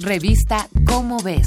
Revista 0.00 0.68
Cómo 0.86 1.18
ves. 1.22 1.46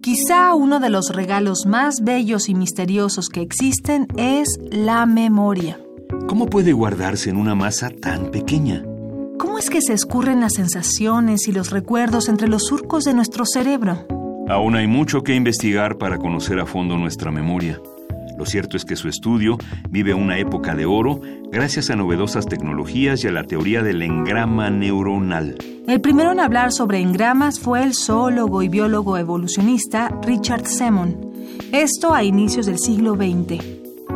Quizá 0.00 0.54
uno 0.54 0.80
de 0.80 0.90
los 0.90 1.14
regalos 1.14 1.64
más 1.64 2.02
bellos 2.02 2.48
y 2.48 2.54
misteriosos 2.56 3.28
que 3.28 3.40
existen 3.40 4.08
es 4.16 4.58
la 4.72 5.06
memoria. 5.06 5.78
¿Cómo 6.26 6.46
puede 6.46 6.72
guardarse 6.72 7.30
en 7.30 7.36
una 7.36 7.54
masa 7.54 7.90
tan 7.90 8.32
pequeña? 8.32 8.82
¿Cómo 9.38 9.56
es 9.56 9.70
que 9.70 9.82
se 9.82 9.92
escurren 9.92 10.40
las 10.40 10.54
sensaciones 10.54 11.46
y 11.46 11.52
los 11.52 11.70
recuerdos 11.70 12.28
entre 12.28 12.48
los 12.48 12.64
surcos 12.66 13.04
de 13.04 13.14
nuestro 13.14 13.46
cerebro? 13.46 14.04
Aún 14.48 14.74
hay 14.74 14.88
mucho 14.88 15.22
que 15.22 15.36
investigar 15.36 15.96
para 15.96 16.18
conocer 16.18 16.58
a 16.58 16.66
fondo 16.66 16.98
nuestra 16.98 17.30
memoria. 17.30 17.80
Lo 18.42 18.46
cierto 18.46 18.76
es 18.76 18.84
que 18.84 18.96
su 18.96 19.08
estudio 19.08 19.56
vive 19.88 20.14
una 20.14 20.36
época 20.36 20.74
de 20.74 20.84
oro 20.84 21.20
gracias 21.52 21.90
a 21.90 21.94
novedosas 21.94 22.46
tecnologías 22.46 23.22
y 23.22 23.28
a 23.28 23.30
la 23.30 23.44
teoría 23.44 23.84
del 23.84 24.02
engrama 24.02 24.68
neuronal. 24.68 25.58
El 25.86 26.00
primero 26.00 26.32
en 26.32 26.40
hablar 26.40 26.72
sobre 26.72 26.98
engramas 26.98 27.60
fue 27.60 27.84
el 27.84 27.94
zoólogo 27.94 28.64
y 28.64 28.68
biólogo 28.68 29.16
evolucionista 29.16 30.10
Richard 30.22 30.66
Semon. 30.66 31.20
Esto 31.70 32.14
a 32.14 32.24
inicios 32.24 32.66
del 32.66 32.80
siglo 32.80 33.14
XX. 33.14 33.64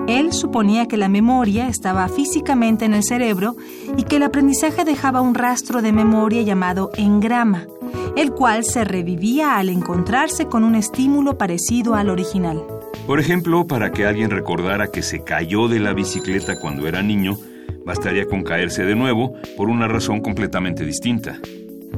Él 0.08 0.32
suponía 0.32 0.86
que 0.86 0.96
la 0.96 1.08
memoria 1.08 1.68
estaba 1.68 2.08
físicamente 2.08 2.84
en 2.84 2.94
el 2.94 3.04
cerebro 3.04 3.54
y 3.96 4.02
que 4.02 4.16
el 4.16 4.24
aprendizaje 4.24 4.84
dejaba 4.84 5.20
un 5.20 5.36
rastro 5.36 5.82
de 5.82 5.92
memoria 5.92 6.42
llamado 6.42 6.90
engrama, 6.96 7.68
el 8.16 8.32
cual 8.32 8.64
se 8.64 8.84
revivía 8.84 9.58
al 9.58 9.68
encontrarse 9.68 10.46
con 10.46 10.64
un 10.64 10.74
estímulo 10.74 11.38
parecido 11.38 11.94
al 11.94 12.08
original. 12.08 12.62
Por 13.06 13.20
ejemplo, 13.20 13.66
para 13.66 13.92
que 13.92 14.06
alguien 14.06 14.30
recordara 14.30 14.88
que 14.88 15.02
se 15.02 15.22
cayó 15.22 15.68
de 15.68 15.78
la 15.78 15.92
bicicleta 15.92 16.58
cuando 16.58 16.88
era 16.88 17.02
niño, 17.02 17.36
bastaría 17.84 18.26
con 18.26 18.42
caerse 18.42 18.84
de 18.84 18.96
nuevo 18.96 19.34
por 19.56 19.68
una 19.68 19.86
razón 19.86 20.20
completamente 20.20 20.84
distinta. 20.84 21.38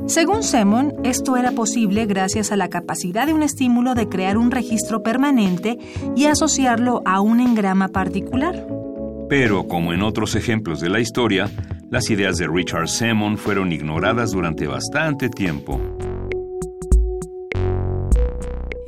Según 0.07 0.43
Semon, 0.43 0.95
esto 1.05 1.37
era 1.37 1.53
posible 1.53 2.07
gracias 2.07 2.53
a 2.53 2.57
la 2.57 2.69
capacidad 2.69 3.27
de 3.27 3.35
un 3.35 3.43
estímulo 3.43 3.95
de 3.95 4.09
crear 4.09 4.39
un 4.39 4.51
registro 4.51 5.03
permanente 5.03 5.79
y 6.17 6.27
asociarlo 6.27 7.03
a 7.05 7.21
un 7.21 7.41
engrama 7.41 7.89
particular. 7.89 8.67
Pero, 9.29 9.67
como 9.67 9.93
en 9.93 10.03
otros 10.03 10.35
ejemplos 10.35 10.81
de 10.81 10.89
la 10.89 11.01
historia, 11.01 11.51
las 11.91 12.11
ideas 12.11 12.39
de 12.39 12.49
Richard 12.49 12.89
Semon 12.89 13.37
fueron 13.37 13.73
ignoradas 13.73 14.31
durante 14.33 14.67
bastante 14.67 15.29
tiempo. 15.29 15.81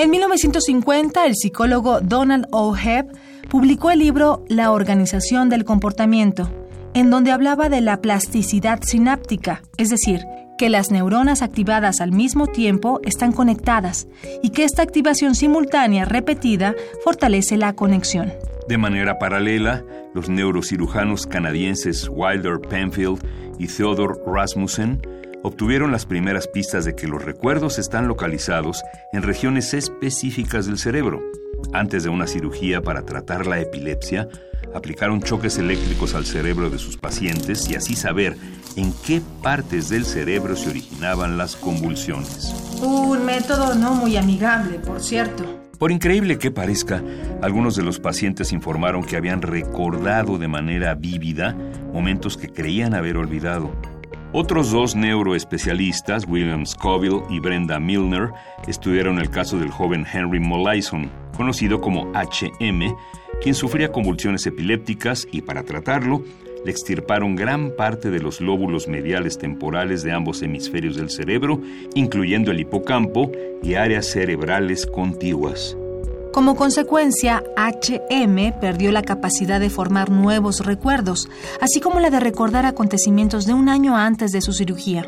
En 0.01 0.09
1950, 0.09 1.27
el 1.27 1.35
psicólogo 1.35 2.01
Donald 2.01 2.47
O. 2.53 2.75
Hebb 2.75 3.13
publicó 3.51 3.91
el 3.91 3.99
libro 3.99 4.47
La 4.49 4.73
organización 4.73 5.51
del 5.51 5.67
comportamiento, 5.67 6.51
en 6.95 7.11
donde 7.11 7.33
hablaba 7.33 7.69
de 7.69 7.83
la 7.83 8.01
plasticidad 8.01 8.81
sináptica, 8.83 9.61
es 9.77 9.91
decir, 9.91 10.23
que 10.57 10.71
las 10.71 10.91
neuronas 10.91 11.43
activadas 11.43 12.01
al 12.01 12.13
mismo 12.13 12.47
tiempo 12.47 13.03
están 13.05 13.33
conectadas 13.33 14.09
y 14.43 14.53
que 14.53 14.65
esta 14.65 14.81
activación 14.81 15.35
simultánea 15.35 16.07
repetida 16.07 16.75
fortalece 17.05 17.59
la 17.59 17.75
conexión. 17.75 18.33
De 18.69 18.79
manera 18.79 19.19
paralela, 19.19 19.85
los 20.15 20.31
neurocirujanos 20.31 21.27
canadienses 21.27 22.09
Wilder 22.11 22.59
Penfield 22.59 23.23
y 23.59 23.67
Theodore 23.67 24.15
Rasmussen 24.27 25.03
obtuvieron 25.43 25.93
las 25.93 26.07
primeras 26.07 26.49
pistas 26.49 26.85
de 26.85 26.95
que 26.95 27.09
los 27.09 27.25
recuerdos 27.25 27.79
están 27.79 28.09
localizados 28.09 28.83
en 29.13 29.23
regiones 29.23 29.75
específicas 29.75 30.67
del 30.67 30.79
cerebro. 30.79 31.23
Antes 31.73 32.03
de 32.05 32.09
una 32.09 32.27
cirugía 32.27 32.83
para 32.83 33.03
tratar 33.03 33.47
la 33.47 33.61
epilepsia, 33.61 34.29
aplicaron 34.75 35.23
choques 35.23 35.59
eléctricos 35.59 36.15
al 36.15 36.27
cerebro 36.27 36.71
de 36.71 36.79
sus 36.79 36.97
pacientes 36.97 37.69
y 37.69 37.75
así 37.75 37.97
saber 37.97 38.37
en 38.77 38.93
qué 39.05 39.21
partes 39.43 39.89
del 39.89 40.05
cerebro 40.05 40.57
se 40.57 40.71
originaban 40.71 41.39
las 41.39 41.57
convulsiones. 41.57 42.53
Un 42.83 43.25
método 43.25 43.75
no 43.75 43.95
muy 43.95 44.17
amigable, 44.17 44.79
por 44.79 45.01
cierto. 45.01 45.45
Por 45.79 45.93
increíble 45.93 46.39
que 46.39 46.51
parezca, 46.51 47.03
algunos 47.41 47.75
de 47.75 47.83
los 47.83 48.01
pacientes 48.01 48.53
informaron 48.53 49.03
que 49.03 49.17
habían 49.17 49.41
recordado 49.41 50.37
de 50.37 50.47
manera 50.47 50.95
vívida 50.95 51.57
momentos 51.93 52.37
que 52.37 52.51
creían 52.51 52.95
haber 52.95 53.17
olvidado. 53.17 53.73
Otros 54.33 54.71
dos 54.71 54.95
neuroespecialistas, 54.95 56.25
William 56.29 56.65
Scoville 56.65 57.23
y 57.29 57.41
Brenda 57.41 57.81
Milner, 57.81 58.31
estudiaron 58.69 59.19
el 59.19 59.29
caso 59.29 59.59
del 59.59 59.71
joven 59.71 60.07
Henry 60.11 60.39
Molaison, 60.39 61.11
conocido 61.37 61.81
como 61.81 62.13
HM, 62.13 62.95
quien 63.43 63.55
sufría 63.57 63.91
convulsiones 63.91 64.47
epilépticas 64.47 65.27
y 65.33 65.43
para 65.43 65.65
tratarlo 65.65 66.23
le 66.65 66.71
extirparon 66.71 67.35
gran 67.35 67.75
parte 67.77 68.11
de 68.11 68.21
los 68.21 68.41
lóbulos 68.41 68.87
mediales 68.87 69.39
temporales 69.39 70.03
de 70.03 70.13
ambos 70.13 70.43
hemisferios 70.43 70.95
del 70.95 71.11
cerebro, 71.11 71.61
incluyendo 71.95 72.51
el 72.53 72.61
hipocampo 72.61 73.33
y 73.63 73.75
áreas 73.75 74.07
cerebrales 74.07 74.87
contiguas. 74.87 75.77
Como 76.41 76.57
consecuencia, 76.57 77.45
HM 77.55 78.59
perdió 78.61 78.93
la 78.93 79.03
capacidad 79.03 79.61
de 79.61 79.69
formar 79.69 80.09
nuevos 80.09 80.65
recuerdos, 80.65 81.29
así 81.61 81.83
como 81.83 82.01
la 82.01 82.09
de 82.09 82.19
recordar 82.19 82.65
acontecimientos 82.65 83.45
de 83.45 83.53
un 83.53 83.69
año 83.69 83.95
antes 83.95 84.33
de 84.33 84.41
su 84.41 84.55
cirugía. 84.55 85.05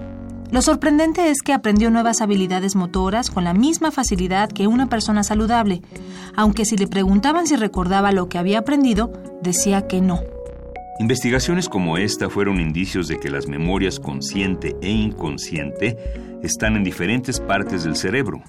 Lo 0.50 0.60
sorprendente 0.60 1.30
es 1.30 1.40
que 1.40 1.54
aprendió 1.54 1.90
nuevas 1.90 2.20
habilidades 2.20 2.76
motoras 2.76 3.30
con 3.30 3.44
la 3.44 3.54
misma 3.54 3.90
facilidad 3.90 4.50
que 4.50 4.66
una 4.66 4.90
persona 4.90 5.24
saludable, 5.24 5.80
aunque 6.36 6.66
si 6.66 6.76
le 6.76 6.86
preguntaban 6.86 7.46
si 7.46 7.56
recordaba 7.56 8.12
lo 8.12 8.28
que 8.28 8.36
había 8.36 8.58
aprendido, 8.58 9.10
decía 9.40 9.86
que 9.86 10.02
no. 10.02 10.20
Investigaciones 11.00 11.70
como 11.70 11.96
esta 11.96 12.28
fueron 12.28 12.60
indicios 12.60 13.08
de 13.08 13.18
que 13.18 13.30
las 13.30 13.48
memorias 13.48 13.98
consciente 13.98 14.76
e 14.82 14.90
inconsciente 14.90 15.96
están 16.42 16.76
en 16.76 16.84
diferentes 16.84 17.40
partes 17.40 17.84
del 17.84 17.96
cerebro, 17.96 18.42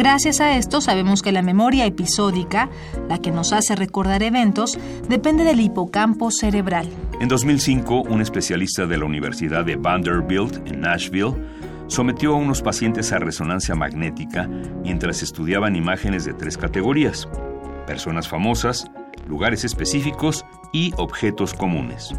Gracias 0.00 0.40
a 0.40 0.56
esto 0.56 0.80
sabemos 0.80 1.20
que 1.20 1.30
la 1.30 1.42
memoria 1.42 1.84
episódica, 1.84 2.70
la 3.06 3.18
que 3.18 3.30
nos 3.30 3.52
hace 3.52 3.76
recordar 3.76 4.22
eventos, 4.22 4.78
depende 5.10 5.44
del 5.44 5.60
hipocampo 5.60 6.30
cerebral. 6.30 6.88
En 7.20 7.28
2005, 7.28 8.04
un 8.04 8.22
especialista 8.22 8.86
de 8.86 8.96
la 8.96 9.04
Universidad 9.04 9.62
de 9.62 9.76
Vanderbilt 9.76 10.66
en 10.66 10.80
Nashville 10.80 11.34
sometió 11.86 12.32
a 12.32 12.36
unos 12.36 12.62
pacientes 12.62 13.12
a 13.12 13.18
resonancia 13.18 13.74
magnética 13.74 14.48
mientras 14.82 15.22
estudiaban 15.22 15.76
imágenes 15.76 16.24
de 16.24 16.32
tres 16.32 16.56
categorías, 16.56 17.28
personas 17.86 18.26
famosas, 18.26 18.90
lugares 19.28 19.64
específicos 19.64 20.46
y 20.72 20.94
objetos 20.96 21.52
comunes. 21.52 22.14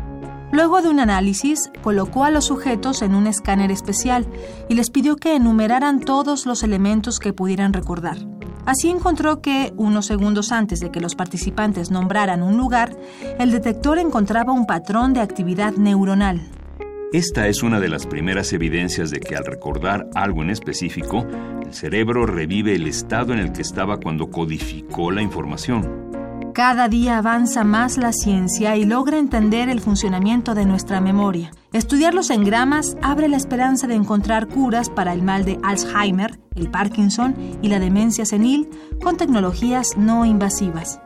Luego 0.52 0.82
de 0.82 0.90
un 0.90 1.00
análisis, 1.00 1.72
colocó 1.82 2.26
a 2.26 2.32
los 2.32 2.46
sujetos 2.46 3.02
en 3.02 3.16
un 3.16 3.26
escáner 3.26 3.72
especial 3.72 4.28
y 4.68 4.76
les 4.76 4.90
pidió 4.90 5.16
que 5.16 5.36
enumeraran 5.36 6.02
todos 6.02 6.46
los 6.46 6.64
elementos 6.64 7.20
que 7.20 7.32
pudieran 7.32 7.72
recordar. 7.72 8.18
Así 8.66 8.90
encontró 8.90 9.42
que, 9.42 9.74
unos 9.78 10.06
segundos 10.06 10.52
antes 10.52 10.82
de 10.82 10.92
que 10.92 11.00
los 11.00 11.16
participantes 11.16 11.90
nombraran 11.90 12.44
un 12.44 12.58
lugar, 12.58 12.96
el 13.40 13.52
detector 13.52 13.98
encontraba 13.98 14.52
un 14.52 14.66
patrón 14.66 15.14
de 15.14 15.22
actividad 15.22 15.74
neuronal. 15.74 16.42
Esta 17.14 17.48
es 17.48 17.64
una 17.64 17.80
de 17.80 17.90
las 17.90 18.06
primeras 18.06 18.54
evidencias 18.54 19.10
de 19.10 19.20
que 19.20 19.36
al 19.36 19.46
recordar 19.46 20.10
algo 20.16 20.44
en 20.44 20.50
específico, 20.50 21.26
el 21.66 21.74
cerebro 21.74 22.26
revive 22.26 22.76
el 22.76 22.88
estado 22.88 23.34
en 23.34 23.40
el 23.40 23.52
que 23.52 23.62
estaba 23.62 23.98
cuando 23.98 24.30
codificó 24.30 25.12
la 25.12 25.22
información. 25.22 26.11
Cada 26.54 26.90
día 26.90 27.18
avanza 27.18 27.64
más 27.64 27.98
la 27.98 28.12
ciencia 28.12 28.76
y 28.76 28.84
logra 28.84 29.18
entender 29.18 29.70
el 29.70 29.80
funcionamiento 29.80 30.54
de 30.54 30.66
nuestra 30.66 31.00
memoria. 31.00 31.52
Estudiar 31.72 32.14
los 32.14 32.30
engramas 32.30 32.98
abre 33.02 33.30
la 33.30 33.38
esperanza 33.38 33.88
de 33.88 33.96
encontrar 33.96 34.48
curas 34.48 34.90
para 34.90 35.14
el 35.14 35.24
mal 35.24 35.46
de 35.46 35.60
Alzheimer, 35.64 36.40
el 36.56 36.70
Parkinson 36.70 37.36
y 37.62 37.70
la 37.70 37.80
demencia 37.80 38.26
senil 38.26 38.70
con 39.02 39.16
tecnologías 39.16 39.96
no 39.96 40.26
invasivas. 40.26 41.00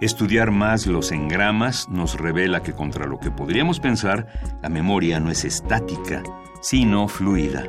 Estudiar 0.00 0.50
más 0.50 0.88
los 0.88 1.12
engramas 1.12 1.88
nos 1.88 2.18
revela 2.18 2.64
que 2.64 2.72
contra 2.72 3.06
lo 3.06 3.20
que 3.20 3.30
podríamos 3.30 3.78
pensar, 3.78 4.26
la 4.60 4.68
memoria 4.68 5.20
no 5.20 5.30
es 5.30 5.44
estática, 5.44 6.24
sino 6.60 7.06
fluida. 7.06 7.62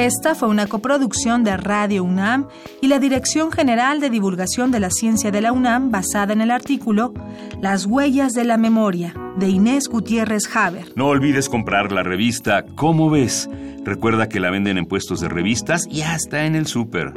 Esta 0.00 0.34
fue 0.34 0.48
una 0.48 0.66
coproducción 0.66 1.44
de 1.44 1.58
Radio 1.58 2.04
UNAM 2.04 2.48
y 2.80 2.88
la 2.88 2.98
Dirección 2.98 3.52
General 3.52 4.00
de 4.00 4.08
Divulgación 4.08 4.70
de 4.70 4.80
la 4.80 4.88
Ciencia 4.88 5.30
de 5.30 5.42
la 5.42 5.52
UNAM 5.52 5.90
basada 5.90 6.32
en 6.32 6.40
el 6.40 6.50
artículo 6.50 7.12
Las 7.60 7.84
huellas 7.84 8.32
de 8.32 8.44
la 8.44 8.56
memoria 8.56 9.14
de 9.36 9.50
Inés 9.50 9.88
Gutiérrez 9.88 10.44
Haber. 10.56 10.90
No 10.96 11.08
olvides 11.08 11.50
comprar 11.50 11.92
la 11.92 12.02
revista 12.02 12.64
¿Cómo 12.76 13.10
ves? 13.10 13.50
Recuerda 13.84 14.30
que 14.30 14.40
la 14.40 14.48
venden 14.48 14.78
en 14.78 14.86
puestos 14.86 15.20
de 15.20 15.28
revistas 15.28 15.86
y 15.90 16.00
hasta 16.00 16.46
en 16.46 16.54
el 16.54 16.66
súper. 16.66 17.12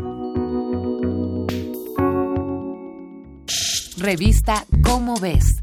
Revista 3.97 4.65
¿Cómo 4.83 5.17
ves? 5.21 5.62